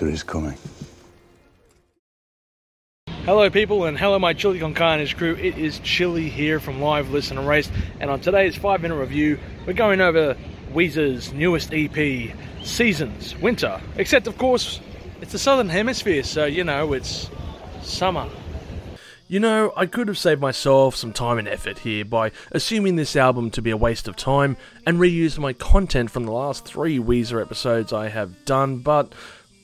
[0.00, 0.58] Winter is coming.
[3.24, 5.36] Hello, people, and hello, my Chili Con Carnage crew.
[5.36, 7.70] It is Chili here from Live Listen and Race,
[8.00, 10.36] and on today's five minute review, we're going over
[10.72, 12.34] Weezer's newest EP,
[12.64, 13.80] Seasons, Winter.
[13.94, 14.80] Except, of course,
[15.20, 17.30] it's the Southern Hemisphere, so you know, it's
[17.82, 18.28] summer.
[19.28, 23.14] You know, I could have saved myself some time and effort here by assuming this
[23.14, 26.98] album to be a waste of time and reused my content from the last three
[26.98, 29.14] Weezer episodes I have done, but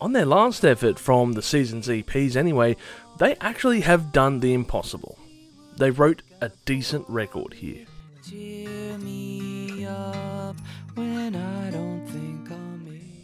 [0.00, 2.76] on their last effort from the season's EPs anyway,
[3.18, 5.18] they actually have done the impossible.
[5.76, 7.84] They wrote a decent record here.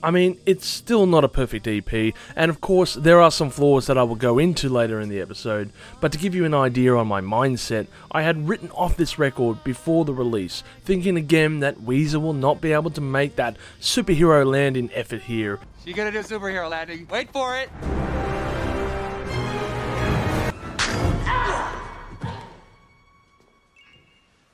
[0.00, 3.88] I mean, it's still not a perfect EP, and of course, there are some flaws
[3.88, 6.94] that I will go into later in the episode, but to give you an idea
[6.94, 11.80] on my mindset, I had written off this record before the release, thinking again that
[11.80, 15.58] Weezer will not be able to make that superhero landing effort here.
[15.84, 17.08] You're gonna do superhero landing.
[17.10, 17.68] Wait for it!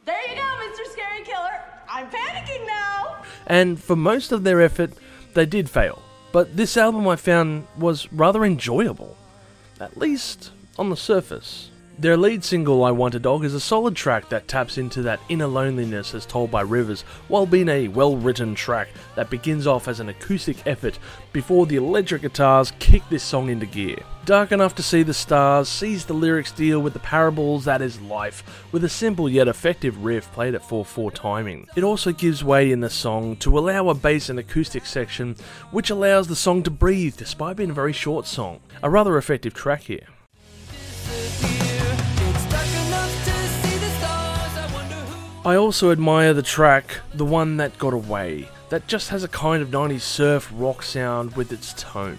[0.06, 0.91] There you go, Mr.
[0.91, 1.61] Scary Killer.
[1.91, 3.22] I'm panicking now.
[3.47, 4.95] And for most of their effort,
[5.35, 6.03] they did fail.
[6.33, 9.17] But this album I found was rather enjoyable,
[9.81, 11.71] at least on the surface.
[11.97, 15.20] Their lead single, I Want a Dog, is a solid track that taps into that
[15.28, 19.87] inner loneliness as told by Rivers, while being a well written track that begins off
[19.87, 20.98] as an acoustic effort
[21.33, 23.97] before the electric guitars kick this song into gear.
[24.25, 28.00] Dark Enough to See the Stars sees the lyrics deal with the parables that is
[28.00, 31.69] life, with a simple yet effective riff played at 4 4 timing.
[31.77, 35.37] It also gives way in the song to allow a bass and acoustic section,
[35.70, 38.59] which allows the song to breathe despite being a very short song.
[38.83, 40.09] A rather effective track here.
[45.47, 49.62] I also admire the track, the one that got away, that just has a kind
[49.62, 52.19] of 90s surf rock sound with its tone.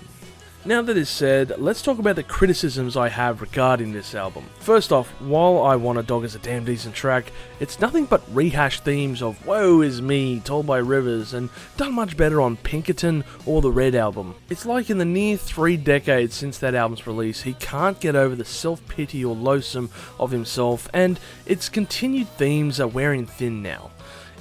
[0.67, 4.45] Now that is said, let's talk about the criticisms I have regarding this album.
[4.57, 8.23] First off, while I Want a Dog is a damn decent track, it's nothing but
[8.33, 13.23] rehashed themes of Woe is Me told by Rivers and done much better on Pinkerton
[13.45, 14.33] or the Red album.
[14.49, 18.35] It's like in the near three decades since that album's release, he can't get over
[18.35, 23.91] the self pity or loathsome of himself, and its continued themes are wearing thin now.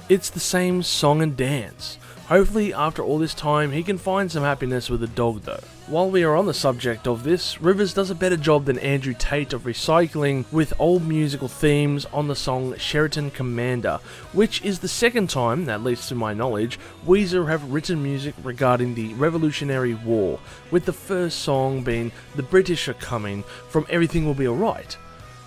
[0.09, 1.99] It's the same song and dance.
[2.27, 5.59] Hopefully, after all this time, he can find some happiness with a dog though.
[5.85, 9.13] While we are on the subject of this, Rivers does a better job than Andrew
[9.13, 13.99] Tate of recycling with old musical themes on the song Sheraton Commander,
[14.33, 18.95] which is the second time, at least to my knowledge, Weezer have written music regarding
[18.95, 20.39] the Revolutionary War,
[20.71, 24.97] with the first song being The British Are Coming from Everything Will Be Alright.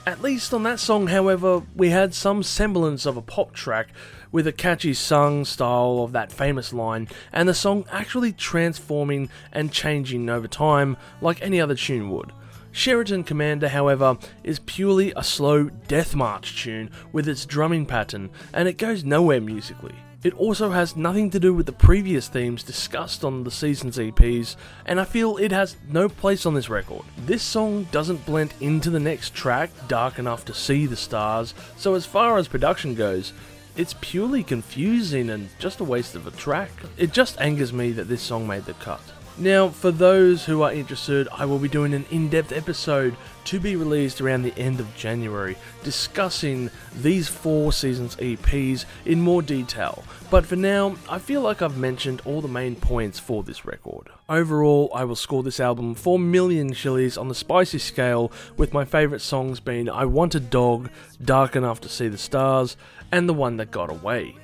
[0.08, 3.88] At least on that song, however, we had some semblance of a pop track
[4.32, 9.70] with a catchy sung style of that famous line, and the song actually transforming and
[9.70, 12.32] changing over time like any other tune would.
[12.72, 18.66] Sheraton Commander, however, is purely a slow death march tune with its drumming pattern, and
[18.66, 19.94] it goes nowhere musically.
[20.25, 24.56] It also has nothing to do with the previous themes discussed on the season's EPs,
[24.84, 27.05] and I feel it has no place on this record.
[27.19, 31.95] This song doesn't blend into the next track, Dark Enough to See the Stars, so
[31.95, 33.33] as far as production goes,
[33.77, 36.71] it's purely confusing and just a waste of a track.
[36.97, 39.00] It just angers me that this song made the cut.
[39.41, 43.60] Now, for those who are interested, I will be doing an in depth episode to
[43.60, 50.03] be released around the end of January, discussing these four seasons EPs in more detail.
[50.28, 54.09] But for now, I feel like I've mentioned all the main points for this record.
[54.28, 58.84] Overall, I will score this album 4 million chilies on the spicy scale, with my
[58.84, 60.91] favourite songs being I Want a Dog,
[61.25, 62.76] Dark Enough to See the Stars,
[63.12, 64.34] and The One That Got Away.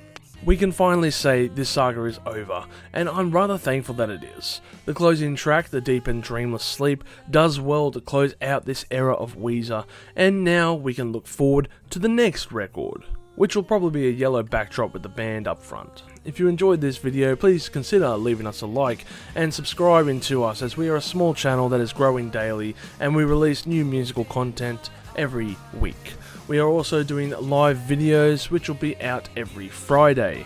[0.45, 4.61] We can finally say this saga is over, and I'm rather thankful that it is.
[4.85, 9.15] The closing track, The Deep and Dreamless Sleep, does well to close out this era
[9.15, 9.85] of Weezer,
[10.15, 14.11] and now we can look forward to the next record, which will probably be a
[14.11, 16.03] yellow backdrop with the band up front.
[16.25, 20.61] If you enjoyed this video, please consider leaving us a like and subscribing to us
[20.61, 24.25] as we are a small channel that is growing daily and we release new musical
[24.25, 26.13] content every week.
[26.47, 30.45] We are also doing live videos which will be out every Friday.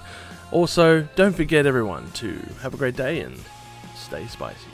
[0.51, 3.37] Also, don't forget everyone to have a great day and
[3.95, 4.69] stay spicy.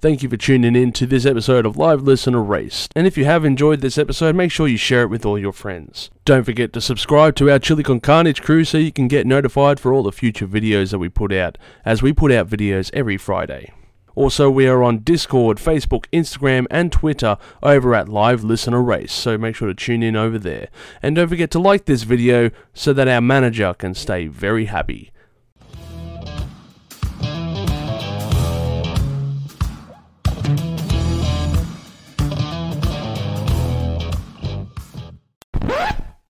[0.00, 2.92] Thank you for tuning in to this episode of Live Listen Erased.
[2.94, 5.52] And if you have enjoyed this episode, make sure you share it with all your
[5.52, 6.08] friends.
[6.24, 9.80] Don't forget to subscribe to our Chili Con Carnage crew so you can get notified
[9.80, 13.16] for all the future videos that we put out, as we put out videos every
[13.16, 13.72] Friday.
[14.18, 19.38] Also, we are on Discord, Facebook, Instagram, and Twitter over at Live Listener Race, so
[19.38, 20.70] make sure to tune in over there.
[21.00, 25.12] And don't forget to like this video so that our manager can stay very happy.